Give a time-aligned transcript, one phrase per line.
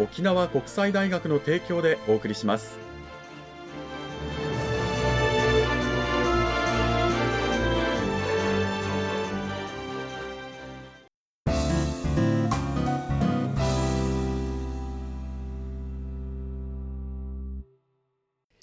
[0.00, 2.78] 沖縄国際大学の提供でお送りします。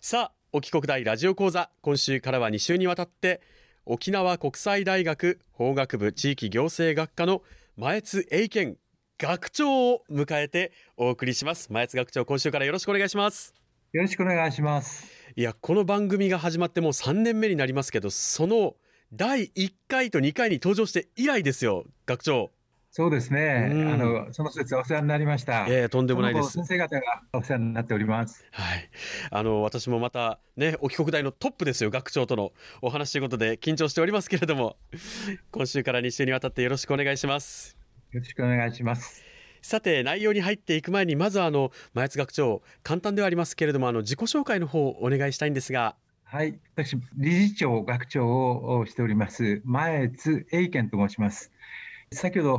[0.02, 3.42] さあ沖国大ラジオ講座今週からは2週にわたって
[3.86, 7.44] 沖縄国際大学法学部地域行政学科の
[7.76, 8.78] 前津英健
[9.20, 13.56] 学長を迎えてお送りします前津学長今週からよろしくお願いします
[13.92, 18.76] よろしくお願いしますいやこの番組が始まってもう3年目になりますけどその
[19.12, 22.52] 第1回と2回に登場して以来ですよ学長
[22.92, 25.68] そうですね、うん、あのその説お世話になりました。
[25.70, 26.54] えー、とんでもないです。
[26.54, 28.44] 先生方がお世話になっております。
[28.52, 28.90] はい、
[29.30, 34.78] あの私もまたね、沖国大のトップですよ、学長とのお話ということで緊張しておりますけれども、
[35.52, 37.77] 今週から2週にわたってよろしくお願いします。
[38.12, 39.24] よろしくお願いします。
[39.62, 51.52] さて内容に入っていく前にまずはあの前津学長簡単ではありますけれどもあの自己紹介の方をお願いしたいんですがはい私理事長学長をしております前津英健と申します
[52.14, 52.54] 先ほど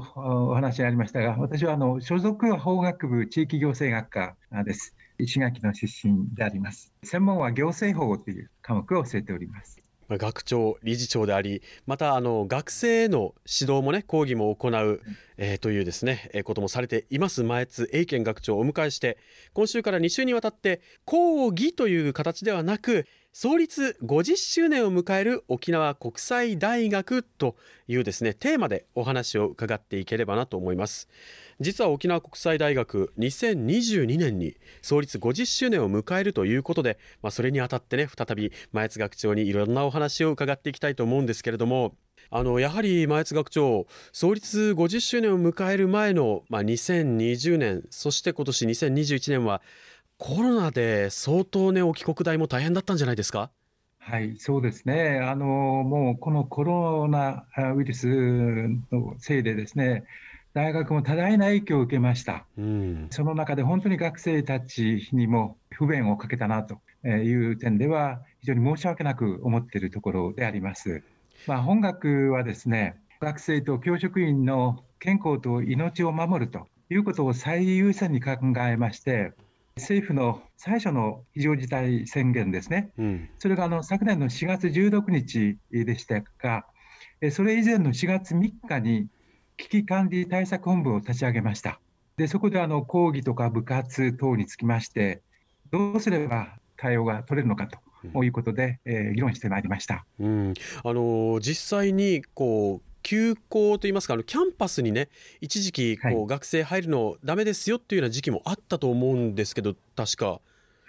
[0.50, 4.94] お話ありましたが、私はあの所属は法学部地域行政学科です。
[5.18, 6.92] 石垣の出身であります。
[7.02, 9.80] 専門は行政法という科目を教えております。
[10.08, 15.00] ま学長、理事長であり、またあの学生への指導もね、講義も行う、
[15.36, 17.44] えー、というですね、えー、こともされています。
[17.44, 19.18] 前津英健学長をお迎えして、
[19.52, 23.06] 今週から2週にわたって講義という形ではなく、
[23.40, 27.54] 創立50周年を迎える沖縄国際大学と
[27.86, 31.08] いうですねテーマでお話を伺っていければなと思います。
[31.60, 41.94] 実は沖縄国際大学2022年に創立50周年を迎えるということで、まあ、それにあたってね再び前津学長にいろんなお話を伺っていきたいと思うんですけれども
[42.30, 49.62] あのやはり前津学長創立50周年を迎える前の、まあ、2020年そして今年2021年は
[50.20, 53.52] コロナで相当ね、沖国大も大変だったんじゃないですか？
[54.00, 55.20] はい、そうですね。
[55.20, 57.44] あの、もうこのコロナ
[57.76, 58.08] ウイルス
[58.90, 60.02] のせいでですね、
[60.54, 62.44] 大学も多大な影響を受けました。
[62.58, 71.04] うん、その中で本当に学生たちにも不便をかけたなという点では、非常に申し訳なく思っているところであります。
[71.46, 78.32] まあ、本学はですね、学生と教職員の健康と命を守るということを最優先に考
[78.68, 79.32] えまして、
[79.78, 86.66] 政府の最初の非常事態宣言ですね、うん、それがあの昨年の4月16日でしたが、
[87.30, 89.08] それ以前の4月3日に
[89.56, 91.80] 危機管理対策本部を立ち上げました。
[92.16, 95.22] でそこであの講義とか部活等につきまして、
[95.70, 97.68] どうすれば対応が取れるのか
[98.12, 105.08] ということで、うん、えー、議論してまいりました、うん、あの実際にこう休校といいますかあのキャンパスにね
[105.40, 110.40] 一時期こう、はい、学生入るのダメですよっていうような時期もあったと思うんですけど確か。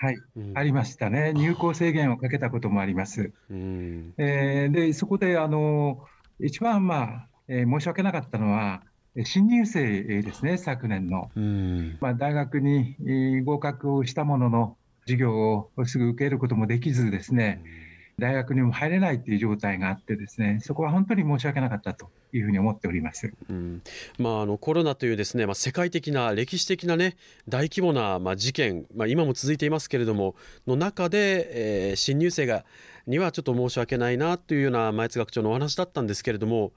[0.01, 3.33] はい、うん、ありましたね、入校制限をかけたこともあります。
[3.51, 4.13] うん。
[4.17, 6.05] えー、でそこであの
[6.39, 8.81] 一番、まあえー、申し訳なかったのは、
[9.25, 11.29] 新入生ですね、昨年の。
[11.35, 11.97] うん。
[11.99, 12.95] まあ、大学に
[13.43, 17.88] 合格をしたものの、授業をすぐ受けることもできずですね、うん
[18.19, 23.81] 大学にも入れないっていう状態があってですねそこは本当に申し訳なかったというふうに思っております、うん。
[24.17, 27.17] まあ、あのコロナというですね、まあ、世界的な歴史的な、ね、
[27.47, 30.35] 大規模な、まあ、事件、まあ、今も続いていますけれども
[30.67, 32.65] の中で、えー、新入生が
[33.07, 36.71] にはちょっと申し訳ないなというような前津学長のお話だったんですけれども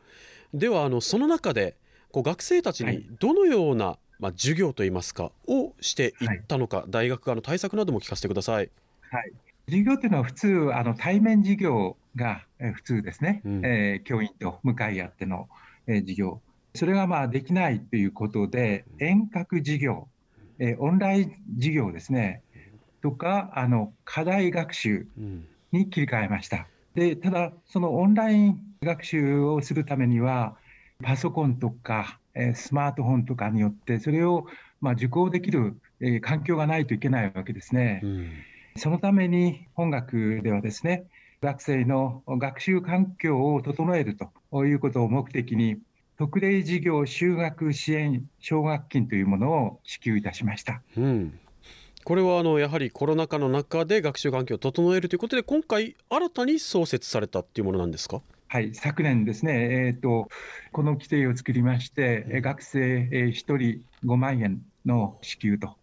[0.55, 1.77] ではあのその中で
[2.11, 8.71] こう学生たちにどのような、はい、まあ、授業といいますかをしていったのか、はい、大学側の対策なども聞かせてください。
[9.11, 9.33] はい
[9.67, 12.43] 授業というのは普通、あの対面授業が
[12.75, 15.49] 普通ですね、うん、えー、教員と向かい合っての、
[15.87, 16.41] えー、授業、
[16.75, 20.09] それがまあできないということで、遠隔授業、
[20.59, 22.43] えー、オンライン授業ですね、
[23.03, 25.07] とかあの課題学習
[25.73, 26.67] に切り替えました。
[26.95, 30.57] でただ、そのオンライン学習をするためには、
[31.03, 34.47] パソコンとか、えスマートフォンとかによって、それを
[34.81, 38.01] まあ受講できる、え環境がないといけないわけですね。
[38.03, 38.31] うん、
[38.77, 41.05] そのために本学ではですね、
[41.41, 45.79] 学生の学習環境を整えるということを目的に、
[46.19, 50.83] 特例事業就学支援奨学金というものを支給いたしました。
[50.97, 51.39] うん
[52.05, 58.23] これはあのやはりコロナ禍の中で学習環境を整えるということで、今回、新たに創設されたっていうものなんですか？
[58.49, 60.29] はい、昨年ですね、えーと、
[60.73, 63.57] この規定を作りまして、うん、学生1人
[64.05, 65.77] 5万円の支給と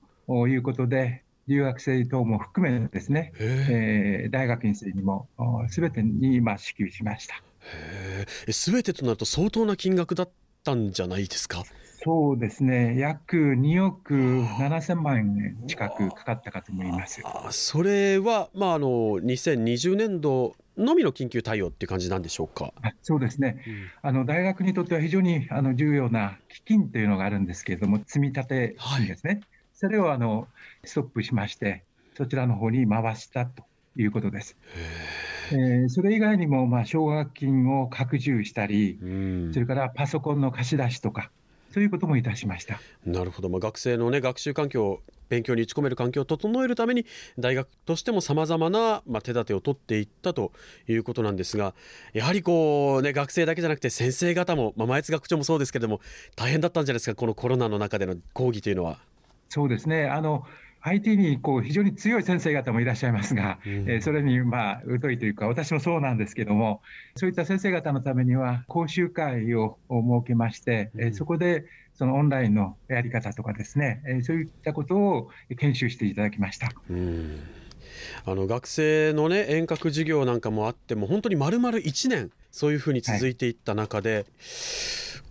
[0.47, 5.28] いうことで、留学生等も含めですね、えー、大学院生にも
[5.69, 7.42] すべてに今支給しました。
[8.54, 10.30] すべてとなると相当な金額だっ
[10.63, 11.63] たんじゃないですか？
[12.01, 17.22] そうですね、約2億7000万円近くかかったかと思います。
[17.50, 22.72] それは、まあ、あの2020年度のみの緊急対応っていう感じなんでしょうか？
[23.01, 29.34] そうですね、うん、あの大学にとっては非常にあの重要な基金というのがあるんですけれども、積み立て金ですね。
[29.34, 29.42] はい
[29.81, 30.50] それをあの
[30.84, 31.86] ストップしまして、
[32.18, 33.64] そちらの方に回したと
[33.96, 34.58] いうことです。
[35.54, 39.00] えー、それ以外にも、まあ、奨学金を拡充したり、
[39.54, 41.31] それからパソコンの貸し出しとか、
[41.74, 45.00] そういうこともいたしましたなるほど、まあ、学生の、ね、学習環境、
[45.30, 47.06] 勉強に打ち込める環境を整えるために、
[47.38, 50.52] 大学としてもさまざまな、まあ、手立てを取っていったと
[50.90, 51.74] いうことなんですが、
[52.12, 56.02] やはりこう、ね、学生だけじゃなくて、先生方も、まあ、前津学長もそうですけれども、
[56.36, 59.00] 大変だったんじゃないですか、このコロナの中での講義というのは。
[59.50, 60.07] そうですね。
[60.07, 60.46] あの
[60.81, 66.81] IT にこう非常に強い先生方もいらっしゃいますが、うん、えー、それにまあ疎いというか、私もそうなんですけども、
[67.16, 71.66] そういった先生方のためには、講習会を設けまして、うん、えー、そこで
[71.96, 76.72] そのオンラインのやり方とかですね、えー、そういったことを研修していただきました。
[76.90, 77.40] うん
[78.25, 84.25] あの学生のね遠隔授業なんかもあっても本当に丸々1年そういうふうに続いていった中で、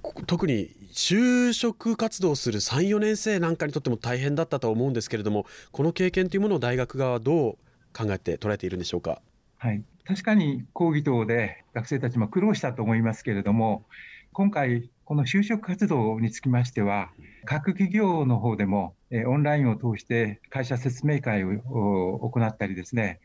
[0.03, 0.71] はい、特に
[1.01, 7.55] 就職活動する3、4年生なんかにとっても大変だったと思うんですけれども、この経験というものを大学側はどう
[7.97, 9.23] 考えて捉えているんでしょうか？
[9.59, 13.85] はい、確かに講義等で学生たちも苦労したと思いますけれども、
[14.33, 17.13] 今回、この就職活動につきましては、
[17.45, 23.21] 各企業の方でも、えオンラインを通して会社説明会を行ったりですね、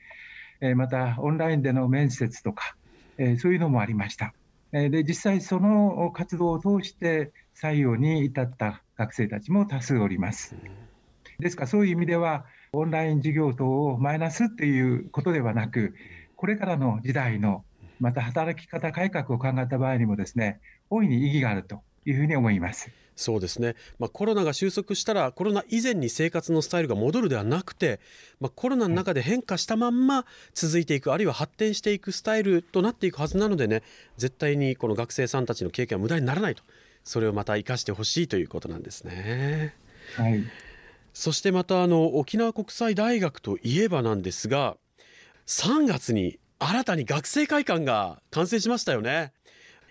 [0.61, 2.75] えまたオンラインでの面接とか、
[3.17, 4.35] えそういうのもありました。
[4.71, 10.55] で実際、その活動を通して採用に至った学生たちも多数おります。
[11.39, 15.93] ですから、そういう意味では、オンライン授業等をマイナスっていうことではなく、
[16.35, 17.63] これからの時代の、
[17.99, 20.59] また働き方改革を考えた場合にもですね、
[20.89, 22.91] 大いに意義があるというふうに思います。
[23.15, 27.99] そうですね、まあ、コロナが収束したらコロナ以前に生活のスタイルが戻るではなくて、
[28.39, 33.83] まあ、コロナの中で変化したまんま続いていくあるいは発展していくスタイルとなっていくはずなのでね
[34.17, 36.63] 絶対にこの学生さんたちの経験は無駄にならないと
[37.03, 39.75] それをまた生かしてほしいということなんですね。
[40.17, 40.43] はい、
[41.13, 44.77] そしてまたあの沖縄国際大学といえばなんですが
[45.47, 49.33] 3月に新たに学生会館が完成しましたよね。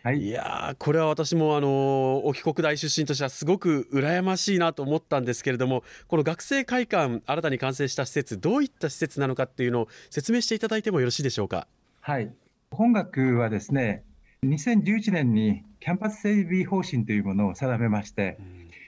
[0.02, 11.68] はい、いやこれは私もあの沖国大出身としてはすごく羨ましいなと思ったんですけれどもこの学生会館新たに完成した施設どういった施設なのかっていうのを説明していただいてもよろしいでしょうか？
[12.00, 12.34] はい
[12.72, 14.02] 本学はですね
[14.44, 18.38] 2011年にキャンパス整備方針というものを定めまして、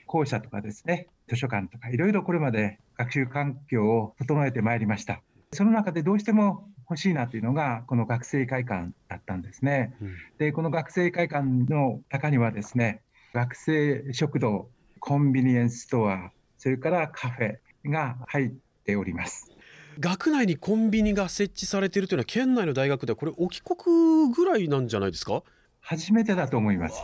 [0.06, 5.22] 校舎とかですね図書館とかいろいろこれまで学習環境を整えてまいりました。
[5.52, 9.94] その中でどうしても欲しいなというのが、この学生会館だったんですね。
[10.02, 14.68] うん、で、この学生会館の中にはですね、学生食堂、
[14.98, 18.52] コンビニエンスストア、それからカフェが入っ
[18.84, 19.53] ております。
[19.98, 25.42] 学内にコンビニが設置されているというのは、県内の大学ではこれ、沖国ぐらいなんじゃないですか？
[25.80, 26.96] 初めてだと思います。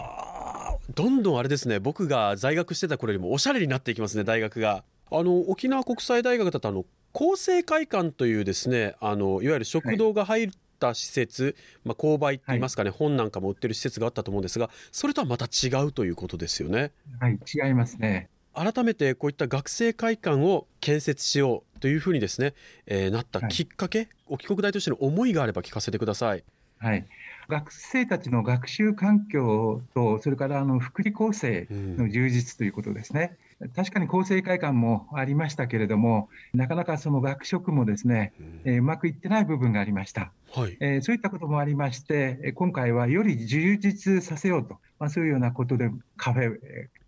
[0.95, 4.85] どんどんあれですね、僕が在学してた頃よりもおしゃれになっていきますね、大学が。
[5.13, 11.55] あの沖縄国際大学だとあの厚生会館というですねあのいわゆる食堂が入った施設、はい、
[11.87, 16.93] まあ、購買って言いますかね、はい、本なんかも売ってる施設があったと思うんですがそれとはまた違うということですよね。
[17.19, 22.55] はい違いますね改めてこういった学生会館を建設しようというふうにですね、
[22.87, 26.45] えー、なったきっかけ、はい、沖国大としての思いがあれば聞かせてください。
[26.79, 27.07] はい、
[27.49, 33.37] 学生たちの学習環境と、それからあの福利厚生の充実ということですね。
[33.45, 38.33] うん確かに厚生会館もありましたけれども、なかなかその学食もですね、
[38.65, 40.79] えー、うまくいってない部分がありました、はい。
[40.81, 46.59] えー、そういったこともありまして、今回はより充実させようと、まあ、そういうようなことで、カフェ、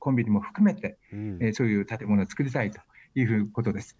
[0.02, 2.80] コンビニも含めて、うん、えー、そういう建物を作りたいと
[3.14, 3.96] いうことです。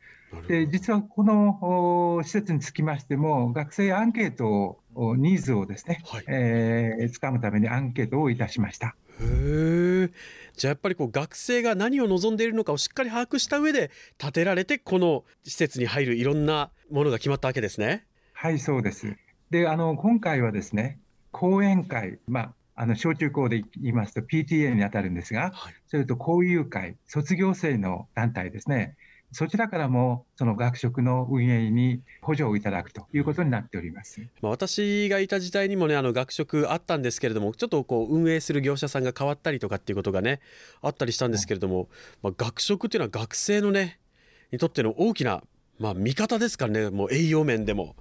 [0.49, 8.97] で実はこの施設につきましても、学生アンケートを、ニーズをですね、はい、えー、つかむためにアンケートをいたしました。
[9.21, 10.11] へ
[10.57, 18.07] じゃあやっぱりこう学生が何を望んでいるのかをしっかり把握した上で建てられてこの施設に入るいろんなものが決まったわけですね。
[18.33, 19.17] はいそうです。
[19.51, 20.99] であの今回はですね
[21.31, 28.97] 講演会、まあ、あの小中高で言いますと PTA に当たるんですが、はい、それと交友会、卒業生の団体ですね、
[29.33, 40.41] そちらからもその学食の運営に補助をいただくということになっております、まあ、私がいた時代にもねあの学食あったんですけれどもちょっとこう運営する業者さんが変わったりとかっていうことがね
[40.83, 41.89] あったりしたんですけれども、
[42.23, 43.99] まあ、学食っていうのは学生のね
[44.53, 45.43] にとっての大きな、
[45.79, 47.97] まあ、味方ですからねもう栄養面でも。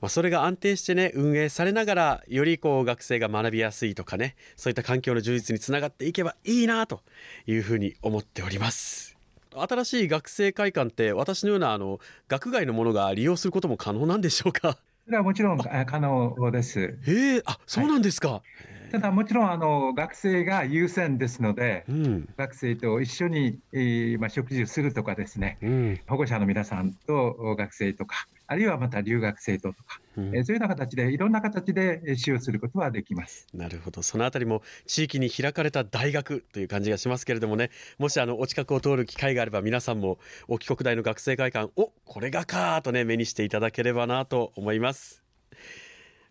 [0.00, 7.00] まあ、それが安定してね運営されながらよりこう学生が学びやすいとかねそういった環境の充実につながっていけばいいなと
[7.46, 9.16] いうふうに思っております。
[9.54, 14.78] 新しい学生会館って私のようなあの学外のものが利用することも可能なんでしょうか？
[15.04, 16.98] それはもちろん可能です。
[17.06, 18.28] へえ、あ、そうなんですか。
[18.28, 18.42] はい
[18.90, 33.46] ただもちろんあの学生が優先ですので、うん、学生と一緒に、えーまあ、食事をするとかですね、うん、保護者の皆さんと学生とか、あるいはまた留学生ととか、うん、えー、そういうような形で、いろんな形で使用することはできます。
[33.52, 45.22] なるほど、そのあたりも地域に開かれた大学という感じがしますけれどもね、もしあのお近くを通る機会があれば、皆さんも沖国大の学生会館、おこれがかとね、目にしていただければなと思います。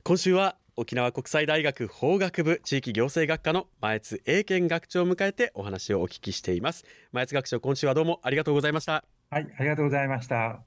[0.04, 6.84] 今週は沖縄国際大学法学部地域行政学科の前津英健学長を迎えてお話をお聞きしています。
[7.12, 9.04] 前津学長今週はどうもありがとうございました。
[9.30, 10.67] はいありがとうございました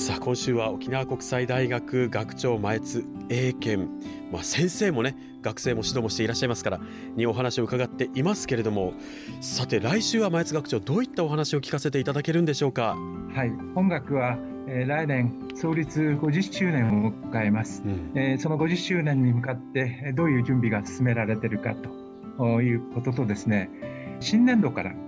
[0.00, 3.86] さあ今週は沖縄国際大学学長前津英健
[4.32, 6.80] まあ先生もね学生も指導もしていらっしゃいますから
[7.16, 8.94] にお話を伺っていますけれども。
[9.42, 12.96] さて来週は前津学長どういったお話を聞かせていただけるんでしょうか？
[13.34, 14.38] はい音楽は
[14.68, 21.74] えー、来年創立50周年を迎えます、うん、えー、その50周年に向かってどういう準備が進められているか
[22.38, 23.68] ということとですね
[24.20, 24.98] 新年度から、うん、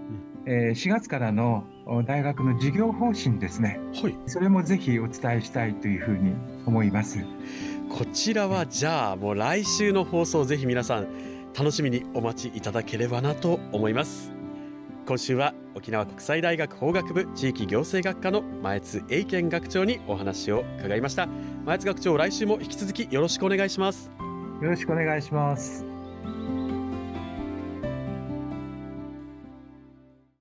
[0.46, 1.64] えー、4月からの
[2.06, 6.34] 大学の授業方針ですね、はい、それもぜひお伝えしたいというふうに
[6.66, 7.18] 思います。
[7.90, 11.08] こちらはじゃあもう来週の放送ぜひ皆さん
[11.58, 14.32] 楽しみにお待ちいただければなと思います。
[15.06, 21.26] 今週は沖縄国際大学法学部地域行政学科の前津英健学長にお話を伺いました。
[21.64, 24.10] 前津学長来週も引き続きよろしくお願いします。
[24.62, 25.84] よろしくお願いします